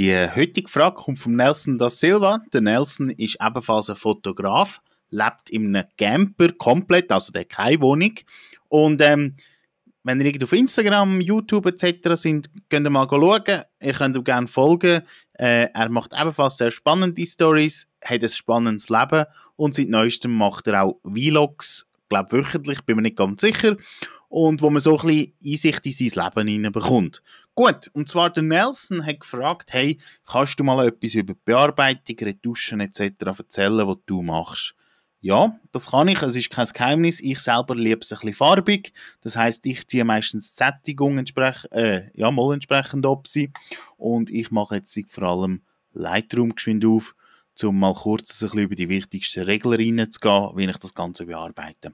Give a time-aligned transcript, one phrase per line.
[0.00, 2.40] Die heutige Frage kommt von Nelson da Silva.
[2.54, 4.80] Der Nelson ist ebenfalls ein Fotograf,
[5.10, 8.14] lebt in einem Camper komplett, also der keine Wohnung.
[8.68, 9.36] Und ähm,
[10.02, 12.14] wenn ihr auf Instagram, YouTube etc.
[12.14, 13.42] sind, könnt ihr mal schauen.
[13.82, 15.02] Ihr könnt ihm gerne folgen.
[15.34, 19.26] Äh, er macht ebenfalls sehr spannende Stories, hat ein spannendes Leben
[19.56, 23.76] und seit neuestem macht er auch Vlogs, glaube wöchentlich, bin mir nicht ganz sicher.
[24.30, 27.20] Und wo man so ein bisschen Einsicht in sein Leben hineinbekommt.
[27.54, 32.80] Gut, und zwar der Nelson hat gefragt, hey, kannst du mal etwas über Bearbeitung, Retuschen
[32.80, 33.38] etc.
[33.38, 34.74] erzählen, was du machst?
[35.22, 36.22] Ja, das kann ich.
[36.22, 37.20] Es ist kein Geheimnis.
[37.20, 38.94] Ich selber liebe es ein bisschen farbig.
[39.20, 43.52] Das heißt, ich ziehe meistens die Sättigung entsprechend, äh, ja, mal entsprechend ab sie.
[43.98, 45.62] Und ich mache jetzt vor allem
[45.92, 47.14] Lightroom geschwind auf,
[47.62, 51.92] um mal kurz ein bisschen über die wichtigsten Regeln reinzugehen, wie ich das Ganze bearbeite.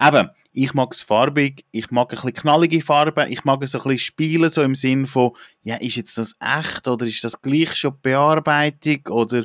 [0.00, 3.82] Eben, ich mag es farbig, ich mag ein bisschen knallige Farben, ich mag es ein
[3.82, 5.32] bisschen spielen, so im Sinn von,
[5.64, 9.44] ja, ist jetzt das echt oder ist das gleich schon Bearbeitung oder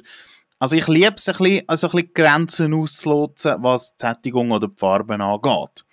[0.60, 4.68] also ich liebe es ein bisschen, also ein bisschen Grenzen auszuloten, was die Sättigung oder
[4.68, 5.86] die Farben angeht.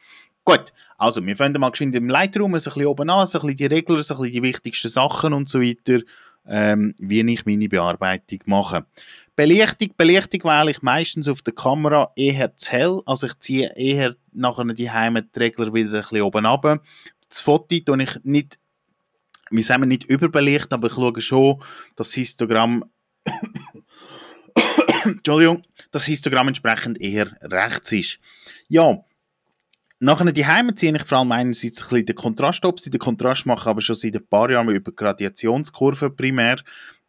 [0.45, 3.67] Gut, also wir fangen mal geschwind im Lightroom ein bisschen oben an, ein bisschen die
[3.67, 6.01] Regeln, ein bisschen die wichtigsten Sachen und so weiter,
[6.49, 8.87] ähm, wie ich meine Bearbeitung mache.
[9.35, 14.15] Belichtung, Belichtung wähle ich meistens auf der Kamera eher zu hell, also ich ziehe eher
[14.33, 16.81] nachher die Heime die Regler wieder ein bisschen oben runter.
[17.29, 18.59] Das Foto tue ich nicht,
[19.51, 21.59] wir sagen nicht überbelichten, aber ich schaue schon,
[21.97, 22.85] dass das Histogramm
[25.05, 28.19] Entschuldigung, das Histogramm entsprechend eher rechts ist.
[28.69, 29.05] Ja,
[30.07, 32.77] Nachher die Heime ziehe ich vor allem einerseits ein bisschen den Kontrast ab.
[32.77, 36.63] Den Kontrast mache ich aber schon seit ein paar Jahren über Gradationskurven primär.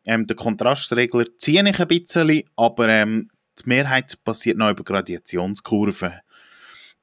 [0.03, 6.13] Ähm, den Kontrastregler ziehe ich ein bisschen, aber ähm, die Mehrheit passiert noch über Gradationskurven.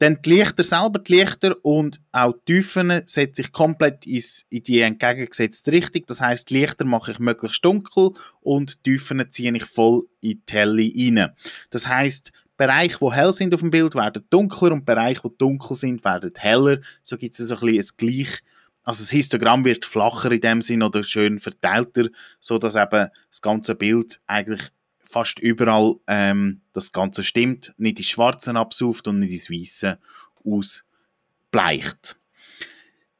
[0.00, 4.65] Dann die Lichter selber, die Lichter und auch die Tiefen setze ich komplett ins, in
[4.65, 6.03] die entgegengesetzte Richtung.
[6.09, 10.43] Das heißt, die Lichter mache ich möglichst dunkel und die Tiefen ziehe ich voll in
[10.50, 11.31] die Helle rein.
[11.71, 15.76] Das heißt, Bereiche, die hell sind auf dem Bild, werden dunkler und Bereiche, die dunkel
[15.76, 16.81] sind, werden heller.
[17.03, 18.42] So gibt es ein bisschen ein gleich,
[18.84, 23.41] also das Histogramm wird flacher in dem Sinn oder schön verteilter, so dass eben das
[23.41, 24.62] ganze Bild eigentlich
[24.98, 29.98] fast überall ähm, das Ganze stimmt, nicht ins Schwarze absauft und nicht ins Weiße
[30.44, 32.16] ausbleicht.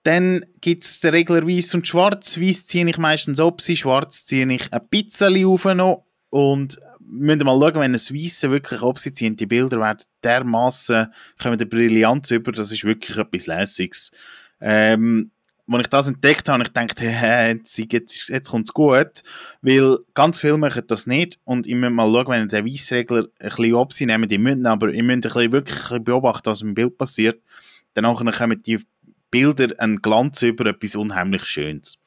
[0.03, 2.39] Dann gibt es den Regler Weiß und Schwarz.
[2.39, 7.59] Weiß ziehe ich meistens ab, schwarz ziehe ich ein bisschen auf noch und müsst mal
[7.59, 11.09] schauen, wenn es Weiße wirklich ab ziehen, die Bilder werden dermaßen
[11.41, 14.11] kommen der Brillanz über, das ist wirklich etwas Lässiges.
[14.61, 15.31] Ähm,
[15.67, 19.23] als ich das entdeckt habe, ich dachte, hey, jetzt, jetzt, jetzt kommt es gut,
[19.63, 23.49] weil ganz viele machen das nicht und ich muss mal schauen, wenn der Weissregler ein
[23.49, 26.99] bisschen ab sie nehmen, die müssen, aber ich muss ein wirklich beobachten, was im Bild
[26.99, 27.41] passiert,
[27.95, 28.81] danach kommen die
[29.31, 31.99] Bilder einen Glanz über etwas unheimlich Schönes.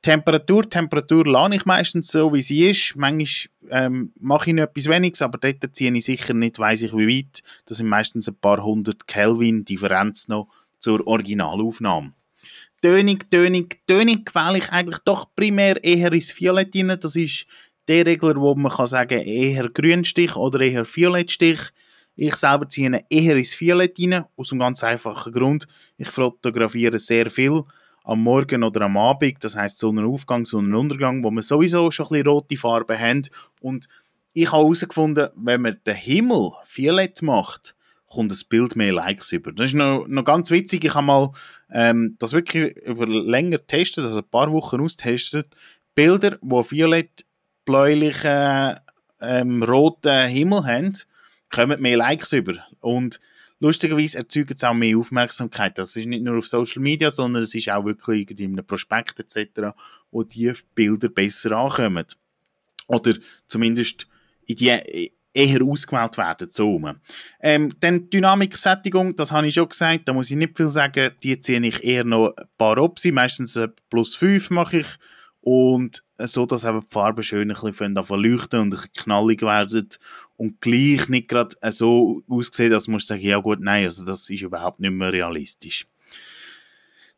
[0.00, 2.94] Temperatur, Temperatur lade ich meistens so, wie sie ist.
[2.96, 6.92] Manchmal ähm, mache ich noch etwas weniges, aber dort ziehe ich sicher nicht, weiß ich
[6.92, 7.42] wie weit.
[7.66, 10.48] Das sind meistens ein paar hundert Kelvin Differenz noch
[10.78, 12.12] zur Originalaufnahme.
[12.80, 16.96] Tönung, Tönung, Tönung wähle ich eigentlich doch primär eher ins Violett rein.
[17.00, 17.46] Das ist
[17.88, 21.58] der Regler, wo man kann sagen eher Grünstich oder eher Violettstich.
[22.14, 25.66] Ich selber ziehe eher ins Violett rein, aus einem ganz einfachen Grund.
[25.96, 27.64] Ich fotografiere sehr viel
[28.04, 32.26] am Morgen oder am Abend, das heißt Sonnenaufgang, Sonnenuntergang, wo wir sowieso schon ein bisschen
[32.26, 33.22] rote Farbe haben.
[33.60, 33.88] Und
[34.32, 37.74] ich habe herausgefunden, wenn man den Himmel violett macht,
[38.06, 39.52] kommt das Bild mehr Likes über.
[39.52, 40.84] Das ist noch, noch ganz witzig.
[40.84, 41.30] Ich habe mal
[41.70, 45.54] ähm, das wirklich über länger getestet, also ein paar Wochen austestet.
[45.94, 47.26] Bilder, die violett,
[47.64, 48.76] bläulichen,
[49.20, 50.92] ähm, roten Himmel haben,
[51.50, 52.54] kommen mehr Likes über.
[52.80, 53.20] Und
[53.60, 55.78] lustigerweise erzeugt es auch mehr Aufmerksamkeit.
[55.78, 59.18] Das ist nicht nur auf Social Media, sondern es ist auch wirklich in einem Prospekt
[59.20, 59.76] etc.,
[60.10, 62.06] wo die Bilder besser ankommen.
[62.86, 63.14] Oder
[63.46, 64.06] zumindest
[64.46, 66.48] in die eher ausgewählt werden.
[66.50, 66.80] So
[67.40, 71.38] ähm, dann Dynamik-Sättigung, das habe ich schon gesagt, da muss ich nicht viel sagen, die
[71.38, 73.60] ziehe ich eher noch ein paar Opsi, meistens
[73.90, 74.86] plus 5 mache ich
[75.40, 79.88] und so, dass eben die Farben schön ein bisschen leuchten und ein bisschen knallig werden
[80.38, 84.30] und gleich nicht gerade äh, so aussehen, dass man sagen, ja gut, nein, also das
[84.30, 85.86] ist überhaupt nicht mehr realistisch.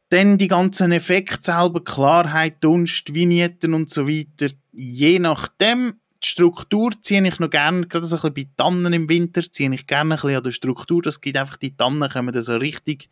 [0.08, 4.52] Dann die ganzen Effekte selber, Klarheit, Dunst, Vignetten und so weiter.
[4.72, 9.08] Je nachdem, die Struktur ziehe ich noch gerne, gerade so ein bisschen bei Tannen im
[9.08, 11.02] Winter, ziehe ich gerne ein bisschen an der Struktur.
[11.02, 13.11] Das gibt einfach, die Tannen kommen da so richtig,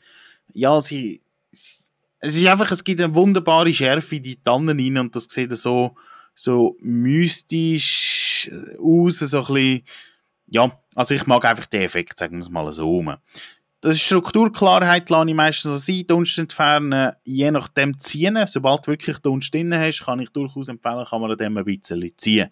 [0.55, 1.21] ja, sie,
[1.53, 1.87] es
[2.21, 5.95] ist einfach, es gibt eine wunderbare Schärfe in die Tannen rein und das sieht so,
[6.35, 8.18] so mystisch
[8.81, 9.83] aus, so ein bisschen,
[10.47, 13.05] ja, also ich mag einfach den Effekt, sagen wir es mal so.
[13.81, 18.37] Das ist Strukturklarheit, lasse ich meistens so sein, Dunst entfernen, je nachdem ziehen.
[18.47, 21.65] Sobald du wirklich Dunst drin hast, kann ich durchaus empfehlen, kann man an dem ein
[21.65, 22.49] bisschen ziehen.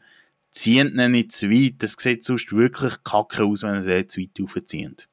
[0.52, 4.20] Zieht ihn nicht zu weit, das sieht sonst wirklich kacke aus, wenn er den zu
[4.20, 5.08] weit aufzieht.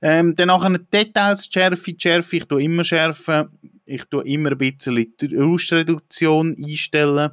[0.00, 3.48] Ähm, dann nachher Details, Schärfe, Schärfe, ich tue immer schärfen,
[3.84, 7.30] ich tue immer ein bisschen die Rauschreduktion einstellen.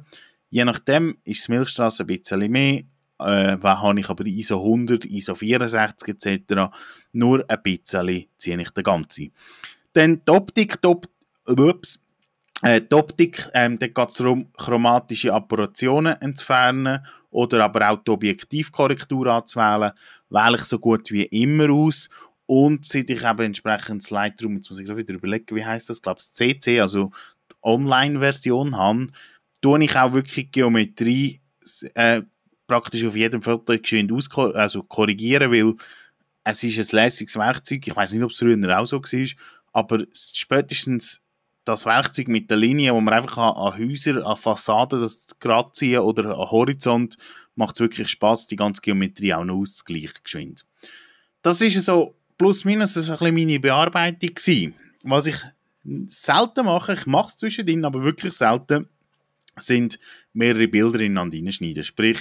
[0.50, 2.82] Je nachdem ist das Milchstraße ein bisschen mehr,
[3.20, 6.72] äh, habe ich aber ISO 100, ISO 64 etc.
[7.12, 9.32] Nur ein bisschen ziehe ich den ganzen.
[9.92, 10.88] Dann die Optik, die,
[11.46, 12.02] ups,
[12.62, 18.10] äh, die Optik, ähm, da geht es darum, chromatische Apparationen entfernen oder aber auch die
[18.10, 19.92] Objektivkorrektur anzuwählen,
[20.30, 22.08] wähle ich so gut wie immer aus
[22.46, 25.98] und seit ich eben entsprechend das Lightroom, jetzt muss ich wieder überlegen, wie heißt das,
[25.98, 27.12] ich glaube das CC, also
[27.50, 29.06] die Online-Version habe,
[29.60, 31.40] tue ich auch wirklich Geometrie
[31.94, 32.22] äh,
[32.66, 34.12] praktisch auf jedem Foto geschwind
[34.54, 35.74] also korrigieren, weil
[36.44, 37.86] es ist ein lässiges Werkzeug.
[37.86, 39.28] Ich weiß nicht, ob es früher auch so war,
[39.72, 41.22] aber spätestens
[41.64, 45.72] das Werkzeug mit der Linie, wo man einfach an, an Häuser, an Fassaden das gerade
[45.72, 47.16] ziehen oder an Horizont,
[47.54, 50.64] macht es wirklich Spaß, die ganze Geometrie auch noch auszugleichen geschwind.
[51.42, 54.74] Das ist so plus minus ein bisschen meine Bearbeitung gewesen.
[55.02, 55.36] Was ich
[56.08, 58.88] selten mache, ich mache es zwischendrin, aber wirklich selten,
[59.60, 59.98] sind
[60.32, 61.84] mehrere Bilder ineinander schneiden.
[61.84, 62.18] Sprich,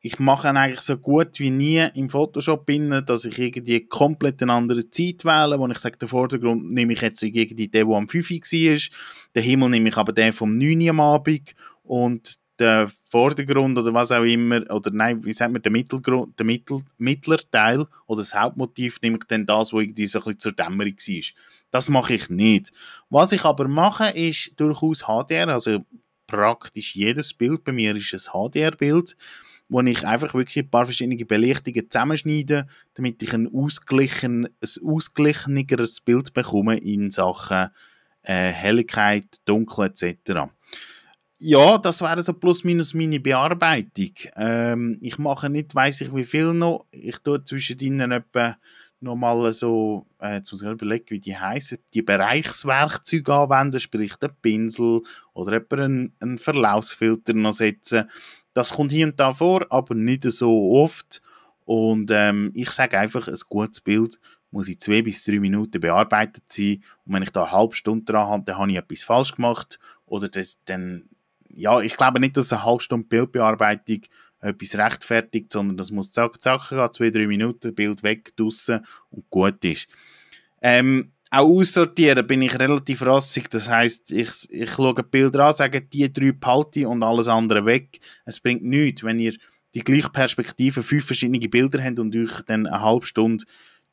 [0.00, 4.52] ich mache eigentlich so gut wie nie im Photoshop bin, dass ich irgendwie komplett eine
[4.52, 8.08] andere Zeit wähle, wo ich sage, den Vordergrund nehme ich jetzt irgendwie den, der am
[8.08, 8.78] 5 war,
[9.34, 14.12] den Himmel nehme ich aber den vom 9 am Abend und der Vordergrund oder was
[14.12, 19.00] auch immer, oder nein, wie sagt man, der, Mittelgrund, der Mittel, Mittlerteil oder das Hauptmotiv
[19.00, 21.22] nehme ich dann das, wo irgendwie so ein bisschen zur Dämmerung war.
[21.70, 22.72] Das mache ich nicht.
[23.10, 25.84] Was ich aber mache, ist durchaus HDR, also
[26.28, 29.16] praktisch jedes Bild bei mir ist ein HDR-Bild
[29.68, 36.00] wo ich einfach wirklich ein paar verschiedene Belichtungen zusammenschneide, damit ich ein, ausgleichen, ein ausgleichnigeres
[36.00, 37.68] Bild bekomme in Sachen
[38.22, 40.50] äh, Helligkeit, Dunkel etc.
[41.40, 44.12] Ja, das wäre so plus minus meine Bearbeitung.
[44.36, 46.86] Ähm, ich mache nicht, weiß ich wie viel noch.
[46.90, 48.56] Ich tue zwischen ihnen etwa
[49.00, 54.30] nochmal so, äh, jetzt muss ich überlegen, wie die heißen, die Bereichswerkzeuge anwenden, sprich den
[54.42, 55.02] Pinsel
[55.32, 58.08] oder etwa einen, einen Verlaufsfilter noch setzen.
[58.54, 61.22] Das kommt hier und da vor, aber nicht so oft.
[61.64, 64.18] Und ähm, ich sage einfach, ein gutes Bild
[64.50, 66.82] muss in zwei bis drei Minuten bearbeitet sein.
[67.04, 69.78] Und wenn ich da eine halbe Stunde dran habe, dann habe ich etwas falsch gemacht.
[70.06, 71.08] Oder das, dann,
[71.50, 74.00] ja, ich glaube nicht, dass eine halbe Stunde Bildbearbeitung
[74.40, 78.80] etwas rechtfertigt, sondern das muss zack, zack gehen, zwei, drei Minuten, Bild weg, draussen
[79.10, 79.88] und gut ist.
[80.62, 83.50] Ähm, auch aussortieren bin ich relativ rassig.
[83.50, 87.66] Das heißt, ich, ich schaue die Bilder an, sage die drei behalte und alles andere
[87.66, 88.00] weg.
[88.24, 89.34] Es bringt nichts, wenn ihr
[89.74, 93.44] die gleiche Perspektive, fünf verschiedene Bilder habt und euch dann eine halbe Stunde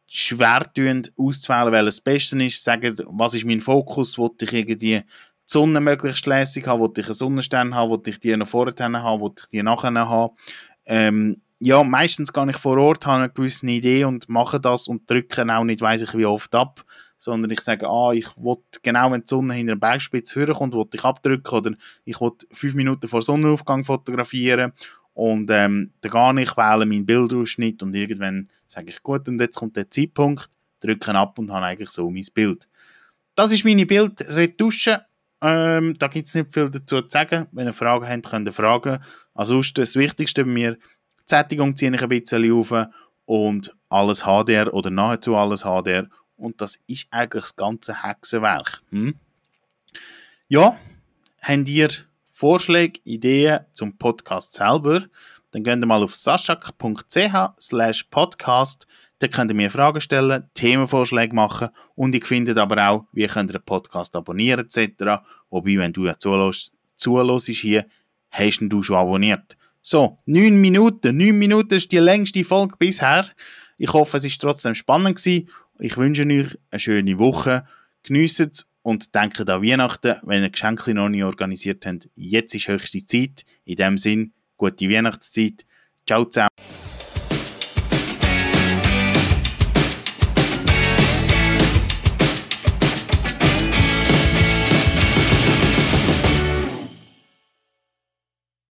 [0.08, 0.66] schwer
[1.18, 2.64] auszuwählen, welches das Beste ist.
[2.64, 4.18] Sagen, was ist mein Fokus?
[4.18, 5.02] Wollte ich irgendwie
[5.48, 6.80] die Sonne möglichst lässig haben?
[6.80, 7.90] Wollte ich einen Sonnenstern haben?
[7.90, 9.22] Wollte ich die noch vorher haben?
[9.22, 10.36] Wollte ich die nachher haben?
[10.86, 15.10] Ähm, ja, meistens gehe ich vor Ort, habe eine gewisse Idee und mache das und
[15.10, 16.84] drücke auch nicht, weiß ich wie oft ab,
[17.18, 20.86] sondern ich sage, ah, ich will genau, wenn die Sonne hinter der Bergspitze vorkommt, will
[20.94, 21.72] ich abdrücken oder
[22.04, 24.74] ich will fünf Minuten vor Sonnenaufgang fotografieren
[25.14, 29.56] und ähm, dann gehe ich, wähle meinen Bildausschnitt und irgendwann sage ich, gut, und jetzt
[29.56, 30.50] kommt der Zeitpunkt,
[30.82, 32.68] drücke ab und habe eigentlich so mein Bild.
[33.34, 35.06] Das ist meine Bildretusche.
[35.42, 37.48] Ähm, da gibt es nicht viel dazu zu sagen.
[37.52, 39.00] Wenn ihr Fragen habt, könnt ihr fragen.
[39.34, 40.80] Ansonsten das Wichtigste bei mir, die
[41.26, 42.88] Sättigung ziehe ich ein bisschen auf
[43.26, 48.82] und alles HDR oder nahezu alles HDR und das ist eigentlich das ganze Hexenwerk.
[48.92, 49.16] Hm?
[50.48, 50.78] Ja,
[51.42, 51.90] habt ihr
[52.26, 55.06] Vorschläge, Ideen zum Podcast selber?
[55.52, 58.86] Dann geht ihr mal auf saschak.ch slash podcast.
[59.26, 63.50] Da könnt ihr mir Fragen stellen, Themenvorschläge machen und ihr findet aber auch, wie könnt
[63.50, 65.24] ihr einen Podcast abonnieren etc.
[65.50, 66.72] Wobei, wenn du ja zuhörst
[67.48, 67.88] hier,
[68.30, 69.58] hast du schon abonniert.
[69.82, 71.18] So, 9 Minuten.
[71.18, 73.26] 9 Minuten ist die längste Folge bisher.
[73.80, 75.50] Ich hoffe, es war trotzdem spannend gewesen.
[75.80, 77.66] Ich wünsche euch eine schöne Woche.
[78.04, 82.10] Geniessen es und denkt an Weihnachten, wenn ihr Geschenke noch nicht organisiert habt.
[82.14, 83.44] Jetzt ist höchste Zeit.
[83.64, 85.66] In dem Sinn, gute Weihnachtszeit.
[86.06, 86.50] Ciao zusammen.